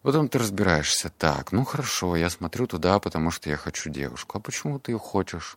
Потом 0.02 0.28
ты 0.28 0.38
разбираешься, 0.38 1.08
так, 1.08 1.52
ну 1.52 1.64
хорошо, 1.64 2.14
я 2.16 2.28
смотрю 2.28 2.66
туда, 2.66 2.98
потому 2.98 3.30
что 3.30 3.48
я 3.48 3.56
хочу 3.56 3.88
девушку. 3.88 4.36
А 4.36 4.40
почему 4.40 4.78
ты 4.78 4.92
ее 4.92 4.98
хочешь? 4.98 5.56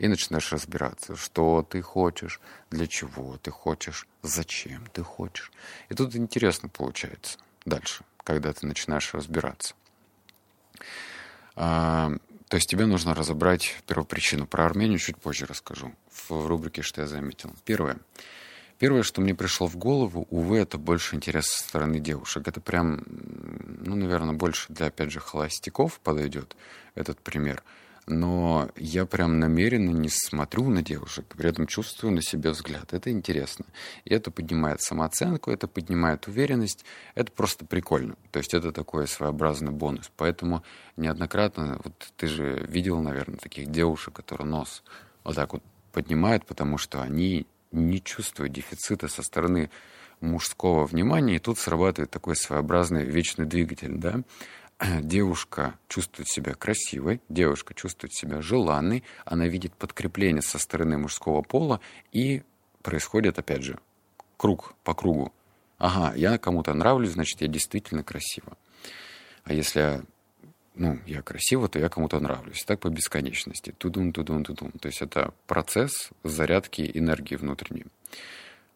И 0.00 0.08
начинаешь 0.08 0.50
разбираться, 0.50 1.14
что 1.14 1.62
ты 1.62 1.82
хочешь, 1.82 2.40
для 2.70 2.86
чего 2.86 3.36
ты 3.36 3.50
хочешь, 3.50 4.06
зачем 4.22 4.86
ты 4.94 5.02
хочешь. 5.02 5.52
И 5.90 5.94
тут 5.94 6.16
интересно 6.16 6.70
получается 6.70 7.36
дальше, 7.66 8.02
когда 8.24 8.50
ты 8.54 8.66
начинаешь 8.66 9.12
разбираться. 9.12 9.74
А, 11.54 12.12
то 12.48 12.56
есть 12.56 12.70
тебе 12.70 12.86
нужно 12.86 13.14
разобрать 13.14 13.76
первопричину. 13.86 14.46
Про 14.46 14.64
Армению 14.64 14.98
чуть 14.98 15.18
позже 15.18 15.44
расскажу 15.44 15.92
в 16.10 16.46
рубрике 16.46 16.80
«Что 16.80 17.02
я 17.02 17.06
заметил». 17.06 17.54
Первое. 17.66 17.98
Первое, 18.78 19.02
что 19.02 19.20
мне 19.20 19.34
пришло 19.34 19.66
в 19.66 19.76
голову, 19.76 20.26
увы, 20.30 20.60
это 20.60 20.78
больше 20.78 21.14
интерес 21.14 21.44
со 21.44 21.58
стороны 21.58 22.00
девушек. 22.00 22.48
Это 22.48 22.62
прям, 22.62 23.04
ну, 23.06 23.96
наверное, 23.96 24.32
больше 24.32 24.72
для, 24.72 24.86
опять 24.86 25.12
же, 25.12 25.20
холостяков 25.20 26.00
подойдет 26.00 26.56
этот 26.94 27.20
пример. 27.20 27.62
Но 28.06 28.68
я 28.76 29.06
прям 29.06 29.38
намеренно 29.38 29.90
не 29.90 30.08
смотрю 30.08 30.68
на 30.68 30.82
девушек, 30.82 31.26
при 31.36 31.48
этом 31.48 31.66
чувствую 31.66 32.12
на 32.12 32.22
себе 32.22 32.50
взгляд. 32.50 32.92
Это 32.92 33.10
интересно. 33.10 33.66
И 34.04 34.12
это 34.12 34.30
поднимает 34.30 34.82
самооценку, 34.82 35.50
это 35.50 35.68
поднимает 35.68 36.26
уверенность. 36.26 36.84
Это 37.14 37.30
просто 37.30 37.64
прикольно. 37.64 38.16
То 38.32 38.38
есть 38.38 38.54
это 38.54 38.72
такой 38.72 39.06
своеобразный 39.06 39.70
бонус. 39.70 40.10
Поэтому 40.16 40.64
неоднократно, 40.96 41.80
вот 41.84 42.12
ты 42.16 42.26
же 42.26 42.66
видел, 42.68 43.00
наверное, 43.00 43.38
таких 43.38 43.70
девушек, 43.70 44.14
которые 44.14 44.48
нос 44.48 44.82
вот 45.24 45.36
так 45.36 45.52
вот 45.52 45.62
поднимают, 45.92 46.46
потому 46.46 46.78
что 46.78 47.02
они 47.02 47.46
не 47.72 48.02
чувствует 48.02 48.52
дефицита 48.52 49.08
со 49.08 49.22
стороны 49.22 49.70
мужского 50.20 50.86
внимания, 50.86 51.36
и 51.36 51.38
тут 51.38 51.58
срабатывает 51.58 52.10
такой 52.10 52.36
своеобразный 52.36 53.04
вечный 53.04 53.46
двигатель, 53.46 53.94
да, 53.96 54.20
девушка 55.02 55.78
чувствует 55.88 56.28
себя 56.28 56.54
красивой, 56.54 57.20
девушка 57.28 57.74
чувствует 57.74 58.14
себя 58.14 58.40
желанной, 58.40 59.04
она 59.24 59.46
видит 59.46 59.74
подкрепление 59.74 60.42
со 60.42 60.58
стороны 60.58 60.98
мужского 60.98 61.42
пола, 61.42 61.80
и 62.12 62.42
происходит, 62.82 63.38
опять 63.38 63.62
же, 63.62 63.78
круг 64.36 64.74
по 64.84 64.94
кругу. 64.94 65.32
Ага, 65.78 66.14
я 66.16 66.38
кому-то 66.38 66.74
нравлюсь, 66.74 67.12
значит, 67.12 67.40
я 67.40 67.48
действительно 67.48 68.02
красива. 68.02 68.56
А 69.44 69.52
если 69.52 70.02
ну, 70.74 70.98
я 71.06 71.22
красива, 71.22 71.68
то 71.68 71.78
я 71.78 71.88
кому-то 71.88 72.20
нравлюсь. 72.20 72.64
Так 72.64 72.80
по 72.80 72.88
бесконечности. 72.88 73.74
Тудун, 73.76 74.12
тудун, 74.12 74.44
тудун. 74.44 74.72
То 74.72 74.88
есть 74.88 75.02
это 75.02 75.34
процесс 75.46 76.10
зарядки 76.22 76.90
энергии 76.94 77.36
внутренней. 77.36 77.86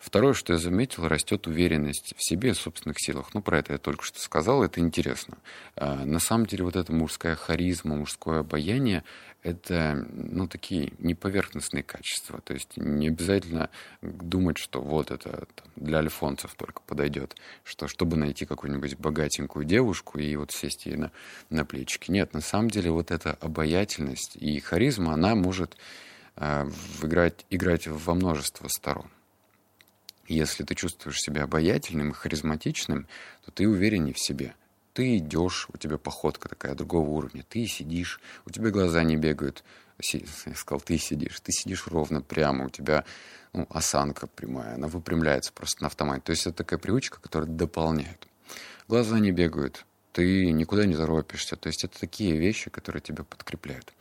Второе, 0.05 0.35
что 0.35 0.53
я 0.53 0.59
заметил, 0.59 1.09
растет 1.09 1.47
уверенность 1.47 2.13
в 2.15 2.23
себе, 2.23 2.53
в 2.53 2.59
собственных 2.59 2.99
силах. 3.01 3.33
Ну, 3.33 3.41
про 3.41 3.61
это 3.61 3.73
я 3.73 3.79
только 3.79 4.05
что 4.05 4.21
сказал, 4.21 4.63
это 4.63 4.79
интересно. 4.79 5.39
А, 5.77 6.05
на 6.05 6.19
самом 6.19 6.45
деле, 6.45 6.65
вот 6.65 6.77
эта 6.77 6.93
мужская 6.93 7.35
харизма, 7.35 7.97
мужское 7.97 8.41
обаяние, 8.41 9.03
это, 9.43 10.07
ну, 10.13 10.47
такие 10.47 10.93
неповерхностные 10.99 11.83
качества. 11.83 12.43
То 12.43 12.53
есть 12.53 12.77
не 12.77 13.09
обязательно 13.09 13.71
думать, 14.03 14.59
что 14.59 14.83
вот 14.83 15.11
это 15.11 15.49
для 15.75 16.01
альфонцев 16.01 16.55
только 16.55 16.83
подойдет, 16.83 17.35
что 17.65 17.89
чтобы 17.89 18.19
найти 18.19 18.45
какую-нибудь 18.45 18.99
богатенькую 18.99 19.65
девушку 19.65 20.19
и 20.19 20.37
вот 20.37 20.53
сесть 20.53 20.85
ей 20.85 20.97
на, 20.97 21.13
на 21.49 21.65
плечики. 21.65 22.11
Нет, 22.11 22.35
на 22.35 22.43
самом 22.43 22.69
деле 22.69 22.91
вот 22.91 23.11
эта 23.11 23.39
обаятельность 23.41 24.37
и 24.37 24.61
харизма, 24.61 25.15
она 25.15 25.35
может 25.35 25.79
э, 26.37 26.69
играть, 27.03 27.47
играть 27.49 27.87
во 27.87 28.15
множество 28.15 28.69
сторон. 28.69 29.09
Если 30.27 30.65
ты 30.65 30.75
чувствуешь 30.75 31.21
себя 31.21 31.45
обаятельным 31.45 32.11
и 32.11 32.15
харизматичным, 32.15 33.07
то 33.45 33.51
ты 33.51 33.69
увереннее 33.69 34.15
в 34.15 34.19
себе. 34.19 34.55
Ты 34.95 35.19
идешь, 35.19 35.69
у 35.73 35.77
тебя 35.77 35.99
походка 35.99 36.49
такая 36.49 36.75
другого 36.75 37.09
уровня. 37.11 37.45
Ты 37.49 37.67
сидишь, 37.67 38.21
у 38.47 38.51
тебя 38.51 38.71
глаза 38.71 39.03
не 39.03 39.17
бегают. 39.17 39.65
Я 40.13 40.55
сказал, 40.55 40.81
ты 40.81 40.99
сидишь. 40.99 41.41
Ты 41.41 41.53
сидишь 41.53 41.87
ровно, 41.89 42.21
прямо. 42.21 42.67
У 42.67 42.71
тебя 42.71 43.05
ну, 43.53 43.67
осанка 43.71 44.27
прямая. 44.27 44.75
Она 44.75 44.89
выпрямляется 44.89 45.53
просто 45.53 45.83
на 45.83 45.89
автомате. 45.89 46.23
То 46.25 46.31
есть 46.31 46.47
это 46.47 46.59
такая 46.59 46.79
привычка, 46.79 47.21
которая 47.21 47.49
дополняет. 47.49 48.27
Глаза 48.89 49.19
не 49.19 49.33
бегают. 49.33 49.85
Ты 50.13 50.53
никуда 50.53 50.87
не 50.87 50.95
торопишься. 50.95 51.57
То 51.57 51.67
есть 51.67 51.85
это 51.85 51.99
такие 51.99 52.39
вещи, 52.39 52.71
которые 52.71 53.03
тебя 53.03 53.25
подкрепляют. 53.25 53.93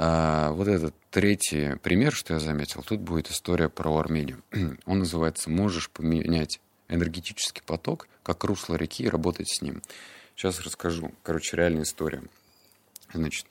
А, 0.00 0.52
вот 0.52 0.68
этот 0.68 0.94
третий 1.10 1.74
пример, 1.82 2.14
что 2.14 2.34
я 2.34 2.38
заметил, 2.38 2.84
тут 2.84 3.00
будет 3.00 3.32
история 3.32 3.68
про 3.68 3.98
Армению. 3.98 4.44
Он 4.86 5.00
называется 5.00 5.50
«Можешь 5.50 5.90
поменять 5.90 6.60
энергетический 6.88 7.62
поток, 7.66 8.06
как 8.22 8.44
русло 8.44 8.76
реки, 8.76 9.02
и 9.02 9.08
работать 9.08 9.48
с 9.48 9.60
ним. 9.60 9.82
Сейчас 10.36 10.60
расскажу. 10.60 11.12
Короче, 11.24 11.56
реальная 11.56 11.82
история. 11.82 12.22
Значит, 13.12 13.46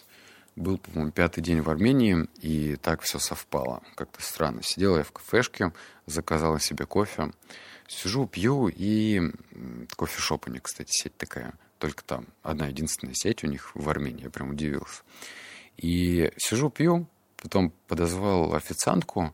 был, 0.55 0.77
по-моему, 0.77 1.11
пятый 1.11 1.41
день 1.41 1.59
в 1.59 1.69
Армении, 1.69 2.29
и 2.41 2.77
так 2.77 3.01
все 3.01 3.19
совпало. 3.19 3.83
Как-то 3.95 4.21
странно. 4.21 4.63
Сидел 4.63 4.95
я 4.95 5.03
в 5.03 5.11
кафешке, 5.11 5.73
заказала 6.05 6.61
себе 6.61 6.85
кофе. 6.85 7.33
Сижу, 7.89 8.25
пью, 8.25 8.69
и 8.69 9.33
кофешоп 9.97 10.47
у 10.47 10.51
них, 10.51 10.63
кстати, 10.63 10.91
сеть 10.91 11.17
такая. 11.17 11.55
Только 11.77 12.05
там 12.05 12.25
одна 12.41 12.67
единственная 12.67 13.15
сеть 13.15 13.43
у 13.43 13.47
них 13.47 13.75
в 13.75 13.89
Армении. 13.89 14.23
Я 14.23 14.29
прям 14.29 14.51
удивился. 14.51 15.03
И 15.77 16.31
сижу, 16.37 16.69
пью, 16.69 17.07
потом 17.41 17.71
подозвал 17.87 18.55
официантку, 18.55 19.33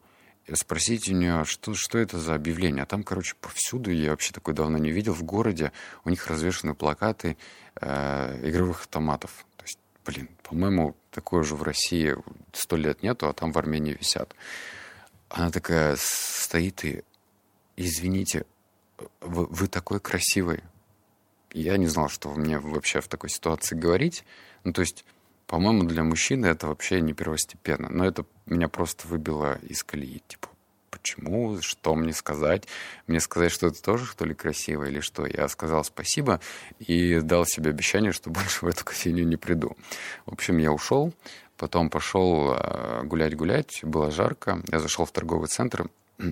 спросить 0.53 1.09
у 1.09 1.13
нее, 1.13 1.45
что, 1.45 1.73
что 1.73 1.97
это 1.97 2.19
за 2.19 2.35
объявление. 2.35 2.83
А 2.83 2.85
там, 2.85 3.03
короче, 3.03 3.35
повсюду, 3.39 3.91
я 3.91 4.11
вообще 4.11 4.33
такой 4.33 4.53
давно 4.53 4.77
не 4.77 4.91
видел, 4.91 5.13
в 5.13 5.23
городе 5.23 5.71
у 6.03 6.09
них 6.09 6.27
развешаны 6.27 6.75
плакаты 6.75 7.37
э, 7.79 8.49
игровых 8.49 8.81
автоматов. 8.81 9.45
То 9.55 9.63
есть, 9.63 9.79
блин, 10.05 10.29
по-моему, 10.43 10.95
такое 11.11 11.43
же 11.43 11.55
в 11.55 11.63
России 11.63 12.15
сто 12.51 12.75
лет 12.75 13.03
нету, 13.03 13.29
а 13.29 13.33
там 13.33 13.51
в 13.51 13.57
Армении 13.57 13.93
висят. 13.93 14.35
Она 15.29 15.49
такая 15.49 15.95
стоит 15.97 16.83
и, 16.83 17.03
извините, 17.77 18.45
вы, 19.21 19.45
вы 19.45 19.67
такой 19.67 19.99
красивый. 19.99 20.61
Я 21.53 21.77
не 21.77 21.87
знал, 21.87 22.09
что 22.09 22.33
мне 22.33 22.59
вообще 22.59 22.99
в 22.99 23.07
такой 23.07 23.29
ситуации 23.29 23.75
говорить. 23.75 24.25
Ну, 24.63 24.73
то 24.73 24.81
есть 24.81 25.05
по-моему, 25.47 25.83
для 25.83 26.03
мужчины 26.03 26.47
это 26.47 26.67
вообще 26.67 27.01
не 27.01 27.13
первостепенно. 27.13 27.89
Но 27.89 28.05
это 28.05 28.25
меня 28.45 28.67
просто 28.67 29.07
выбило 29.07 29.59
из 29.61 29.83
колеи. 29.83 30.21
Типа, 30.27 30.49
почему, 30.89 31.61
что 31.61 31.95
мне 31.95 32.13
сказать? 32.13 32.67
Мне 33.07 33.19
сказать, 33.19 33.51
что 33.51 33.67
это 33.67 33.81
тоже, 33.81 34.05
что 34.05 34.25
ли, 34.25 34.33
красиво 34.33 34.83
или 34.85 34.99
что? 34.99 35.25
Я 35.25 35.47
сказал 35.47 35.83
спасибо 35.83 36.39
и 36.79 37.19
дал 37.19 37.45
себе 37.45 37.71
обещание, 37.71 38.11
что 38.11 38.29
больше 38.29 38.65
в 38.65 38.67
эту 38.67 38.85
кофейню 38.85 39.25
не 39.25 39.37
приду. 39.37 39.75
В 40.25 40.33
общем, 40.33 40.57
я 40.57 40.71
ушел, 40.71 41.13
потом 41.57 41.89
пошел 41.89 42.55
гулять-гулять, 43.03 43.79
было 43.83 44.11
жарко. 44.11 44.61
Я 44.71 44.79
зашел 44.79 45.05
в 45.05 45.11
торговый 45.11 45.47
центр, 45.47 45.89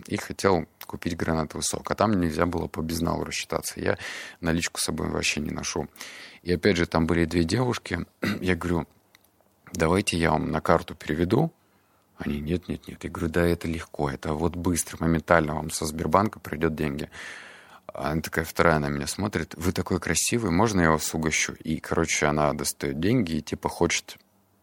и 0.07 0.17
хотел 0.17 0.67
купить 0.85 1.17
гранатовый 1.17 1.63
сок. 1.63 1.89
А 1.91 1.95
там 1.95 2.19
нельзя 2.19 2.45
было 2.45 2.67
по 2.67 2.81
безналу 2.81 3.23
рассчитаться. 3.23 3.79
Я 3.79 3.97
наличку 4.39 4.79
с 4.79 4.85
собой 4.85 5.09
вообще 5.09 5.41
не 5.41 5.51
ношу. 5.51 5.87
И 6.43 6.53
опять 6.53 6.77
же, 6.77 6.85
там 6.85 7.07
были 7.07 7.25
две 7.25 7.43
девушки. 7.43 8.05
Я 8.41 8.55
говорю, 8.55 8.87
давайте 9.73 10.17
я 10.17 10.31
вам 10.31 10.51
на 10.51 10.61
карту 10.61 10.95
переведу. 10.95 11.51
Они, 12.17 12.39
нет, 12.39 12.67
нет, 12.67 12.87
нет. 12.87 13.03
Я 13.03 13.09
говорю, 13.09 13.31
да, 13.31 13.45
это 13.45 13.67
легко, 13.67 14.09
это 14.09 14.33
вот 14.33 14.55
быстро, 14.55 14.97
моментально 14.99 15.55
вам 15.55 15.71
со 15.71 15.85
Сбербанка 15.85 16.39
придет 16.39 16.75
деньги. 16.75 17.09
Она 17.87 18.21
такая 18.21 18.45
вторая 18.45 18.79
на 18.79 18.89
меня 18.89 19.07
смотрит, 19.07 19.53
вы 19.57 19.71
такой 19.71 19.99
красивый, 19.99 20.51
можно 20.51 20.81
я 20.81 20.91
вас 20.91 21.13
угощу? 21.13 21.53
И, 21.63 21.79
короче, 21.79 22.27
она 22.27 22.53
достает 22.53 22.99
деньги 22.99 23.33
и 23.33 23.41
типа 23.41 23.69
хочет 23.69 24.17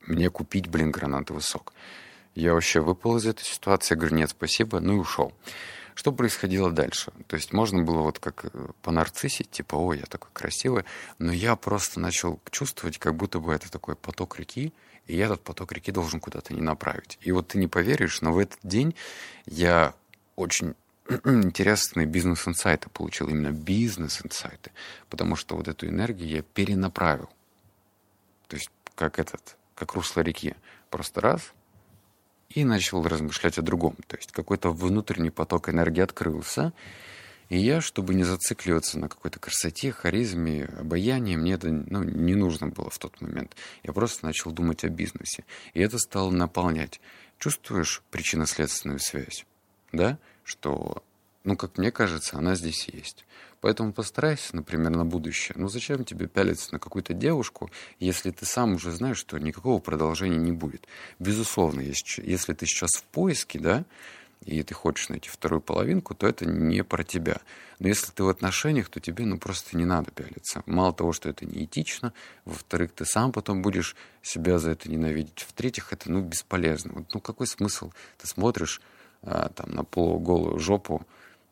мне 0.07 0.31
купить, 0.31 0.69
блин, 0.69 0.91
гранатовый 0.91 1.43
сок. 1.43 1.73
Я 2.35 2.55
вообще 2.55 2.81
выпал 2.81 3.17
из 3.17 3.27
этой 3.27 3.45
ситуации, 3.45 3.97
говорю, 3.97 4.17
нет, 4.17 4.31
спасибо, 4.31 4.81
ну 4.81 4.95
и 4.95 4.99
ушел. 4.99 5.33
Что 5.95 6.13
происходило 6.13 6.71
дальше? 6.71 7.13
То 7.27 7.35
есть 7.35 7.53
можно 7.53 7.83
было 7.83 8.03
вот 8.03 8.21
как 8.21 8.45
э, 8.45 8.51
по 8.83 8.93
нарциссе, 8.93 9.43
типа, 9.43 9.75
ой, 9.75 9.99
я 9.99 10.07
такой 10.07 10.31
красивый, 10.33 10.85
но 11.19 11.33
я 11.33 11.57
просто 11.57 11.99
начал 11.99 12.39
чувствовать, 12.53 12.99
как 12.99 13.17
будто 13.17 13.41
бы 13.41 13.53
это 13.53 13.69
такой 13.69 13.97
поток 13.97 14.39
реки, 14.39 14.73
и 15.09 15.17
я 15.17 15.25
этот 15.25 15.43
поток 15.43 15.73
реки 15.73 15.91
должен 15.91 16.21
куда-то 16.21 16.55
не 16.55 16.61
направить. 16.61 17.19
И 17.23 17.33
вот 17.33 17.49
ты 17.49 17.59
не 17.59 17.67
поверишь, 17.67 18.21
но 18.21 18.33
в 18.33 18.39
этот 18.39 18.59
день 18.63 18.95
я 19.47 19.95
очень 20.37 20.75
интересные 21.25 22.07
бизнес-инсайты 22.07 22.91
получил, 22.91 23.29
именно 23.29 23.51
бизнес-инсайты, 23.51 24.71
потому 25.09 25.35
что 25.35 25.57
вот 25.57 25.67
эту 25.67 25.89
энергию 25.89 26.29
я 26.29 26.43
перенаправил. 26.43 27.31
То 28.47 28.57
есть 28.57 28.71
как 28.95 29.19
этот, 29.19 29.57
как 29.75 29.95
русло 29.95 30.21
реки. 30.21 30.55
Просто 30.91 31.21
раз, 31.21 31.53
и 32.51 32.65
начал 32.65 33.03
размышлять 33.03 33.59
о 33.59 33.63
другом. 33.63 33.97
То 34.07 34.17
есть 34.17 34.33
какой-то 34.33 34.71
внутренний 34.71 35.31
поток 35.31 35.69
энергии 35.69 36.01
открылся, 36.03 36.73
и 37.49 37.59
я, 37.59 37.81
чтобы 37.81 38.15
не 38.15 38.25
зацикливаться 38.25 38.99
на 38.99 39.09
какой-то 39.09 39.39
красоте, 39.41 39.91
харизме, 39.91 40.65
обаянии, 40.79 41.37
мне 41.37 41.55
это 41.55 41.71
ну, 41.71 42.03
не 42.03 42.35
нужно 42.35 42.69
было 42.69 42.91
в 42.91 42.99
тот 42.99 43.21
момент. 43.21 43.57
Я 43.83 43.93
просто 43.93 44.27
начал 44.27 44.51
думать 44.51 44.85
о 44.85 44.89
бизнесе. 44.89 45.45
И 45.73 45.81
это 45.81 45.99
стало 45.99 46.31
наполнять. 46.31 47.01
Чувствуешь 47.39 48.03
причинно-следственную 48.11 48.99
связь? 48.99 49.47
Да? 49.93 50.19
Что, 50.45 51.03
ну, 51.45 51.57
как 51.57 51.79
мне 51.79 51.91
кажется, 51.91 52.37
она 52.37 52.55
здесь 52.55 52.89
есть. 52.89 53.25
Поэтому 53.61 53.93
постарайся, 53.93 54.55
например, 54.55 54.91
на 54.91 55.05
будущее. 55.05 55.55
Ну, 55.59 55.69
зачем 55.69 56.05
тебе 56.05 56.29
пялиться 56.29 56.73
на 56.73 56.79
какую-то 56.79 57.13
девушку, 57.13 57.71
если 57.99 58.31
ты 58.31 58.47
сам 58.47 58.75
уже 58.75 58.93
знаешь, 58.93 59.19
что 59.19 59.39
никакого 59.39 59.81
продолжения 59.81 60.37
не 60.37 60.53
будет? 60.53 60.87
Безусловно, 61.19 61.81
если 61.81 62.53
ты 62.53 62.67
сейчас 62.67 62.93
в 62.93 63.03
поиске, 63.05 63.59
да, 63.59 63.85
и 64.45 64.63
ты 64.63 64.75
хочешь 64.75 65.09
найти 65.09 65.29
вторую 65.29 65.61
половинку, 65.61 66.15
то 66.15 66.27
это 66.27 66.47
не 66.47 66.83
про 66.85 67.05
тебя. 67.05 67.41
Но 67.79 67.89
если 67.89 68.11
ты 68.13 68.23
в 68.23 68.29
отношениях, 68.29 68.89
то 68.89 69.01
тебе 69.01 69.25
ну 69.25 69.39
просто 69.39 69.77
не 69.77 69.85
надо 69.85 70.11
пялиться. 70.11 70.63
Мало 70.67 70.93
того, 70.93 71.13
что 71.13 71.29
это 71.29 71.45
неэтично, 71.45 72.13
во-вторых, 72.45 72.93
ты 72.93 73.05
сам 73.05 73.33
потом 73.33 73.63
будешь 73.63 73.95
себя 74.23 74.59
за 74.59 74.71
это 74.71 74.91
ненавидеть. 74.91 75.43
В-третьих, 75.43 75.93
это 75.93 76.11
ну 76.11 76.21
бесполезно. 76.21 76.93
Вот, 76.95 77.15
ну 77.15 77.21
какой 77.21 77.47
смысл? 77.47 77.93
Ты 78.19 78.27
смотришь 78.27 78.81
а, 79.23 79.49
там 79.51 79.71
на 79.71 79.85
полуголую 79.85 80.59
жопу 80.59 81.07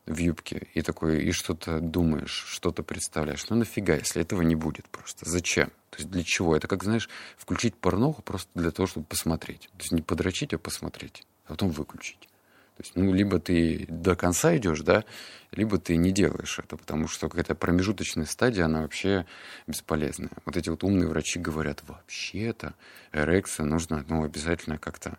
в 0.05 0.17
юбке 0.17 0.67
и 0.73 0.81
такой, 0.81 1.23
и 1.23 1.31
что-то 1.31 1.79
думаешь, 1.79 2.45
что-то 2.47 2.81
представляешь. 2.81 3.47
Ну 3.49 3.57
нафига, 3.57 3.95
если 3.95 4.21
этого 4.21 4.41
не 4.41 4.55
будет 4.55 4.87
просто? 4.89 5.29
Зачем? 5.29 5.67
То 5.89 5.97
есть 5.97 6.09
для 6.09 6.23
чего? 6.23 6.55
Это 6.55 6.67
как, 6.67 6.83
знаешь, 6.83 7.09
включить 7.37 7.75
порноху 7.75 8.21
просто 8.21 8.49
для 8.55 8.71
того, 8.71 8.87
чтобы 8.87 9.05
посмотреть. 9.05 9.69
То 9.77 9.83
есть 9.83 9.91
не 9.91 10.01
подрочить, 10.01 10.53
а 10.53 10.57
посмотреть, 10.57 11.25
а 11.45 11.49
потом 11.49 11.69
выключить. 11.69 12.27
То 12.77 12.83
есть, 12.83 12.95
ну, 12.95 13.11
либо 13.11 13.39
ты 13.39 13.87
до 13.89 14.15
конца 14.15 14.55
идешь, 14.55 14.81
да, 14.81 15.03
либо 15.51 15.79
ты 15.79 15.97
не 15.97 16.11
делаешь 16.11 16.59
это, 16.59 16.77
потому 16.77 17.07
что 17.07 17.27
какая-то 17.27 17.55
промежуточная 17.55 18.25
стадия, 18.25 18.65
она 18.65 18.83
вообще 18.83 19.25
бесполезная. 19.65 20.29
Вот 20.45 20.57
эти 20.57 20.69
вот 20.69 20.83
умные 20.83 21.07
врачи 21.07 21.39
говорят, 21.39 21.81
вообще-то 21.87 22.75
эрекция 23.11 23.65
нужно, 23.65 24.05
ну, 24.07 24.23
обязательно 24.23 24.77
как-то, 24.77 25.17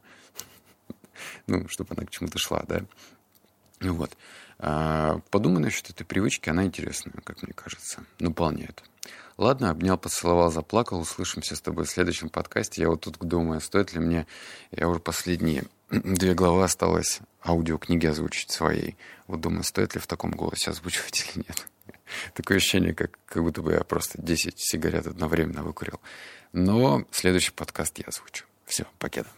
ну, 1.49 1.67
чтобы 1.67 1.95
она 1.97 2.07
к 2.07 2.11
чему-то 2.11 2.39
шла, 2.39 2.63
да. 2.69 2.83
Ну 3.81 3.95
вот. 3.95 4.17
А, 4.61 5.21
подумай 5.31 5.61
насчет 5.61 5.91
этой 5.91 6.05
привычки, 6.05 6.51
она 6.51 6.65
интересная, 6.65 7.15
как 7.25 7.43
мне 7.43 7.53
кажется, 7.53 8.05
наполняет. 8.21 8.85
Ладно, 9.37 9.71
обнял, 9.71 9.99
поцеловал, 9.99 10.53
заплакал. 10.53 11.01
Услышимся 11.01 11.57
с 11.57 11.61
тобой 11.61 11.87
в 11.87 11.91
следующем 11.91 12.29
подкасте. 12.29 12.83
Я 12.83 12.91
вот 12.91 13.03
тут 13.03 13.19
думаю, 13.19 13.61
стоит 13.61 13.95
ли 13.95 14.01
мне... 14.01 14.27
Я 14.73 14.89
уже 14.89 14.99
последние 14.99 15.65
две 15.91 16.35
главы 16.35 16.65
осталось 16.65 17.21
аудиокниги 17.45 18.07
озвучить 18.07 18.51
своей. 18.51 18.97
Вот 19.27 19.41
думаю, 19.41 19.65
стоит 19.65 19.95
ли 19.95 20.01
в 20.01 20.07
таком 20.07 20.31
голосе 20.33 20.71
озвучивать 20.71 21.31
или 21.35 21.45
нет. 21.49 21.67
Такое 22.35 22.59
ощущение, 22.59 22.95
как, 22.95 23.19
как 23.27 23.43
будто 23.43 23.63
бы 23.63 23.73
я 23.73 23.85
просто 23.85 24.21
10 24.21 24.55
сигарет 24.59 25.07
одновременно 25.07 25.63
выкурил. 25.63 26.01
Но 26.53 27.05
следующий 27.11 27.53
подкаст 27.53 27.99
я 27.99 28.05
озвучу. 28.07 28.45
Все, 28.67 28.87
покеда. 28.99 29.29